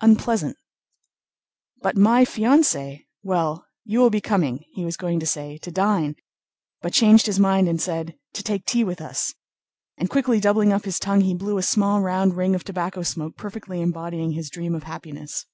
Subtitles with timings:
[0.00, 0.56] Unpleasant...
[1.80, 3.06] But my fiancée!...
[3.24, 6.14] Well, you will be coming," he was going to say, "to dine,"
[6.82, 9.34] but changed his mind and said "to take tea with us,"
[9.98, 13.36] and quickly doubling up his tongue he blew a small round ring of tobacco smoke,
[13.36, 15.46] perfectly embodying his dream of happiness.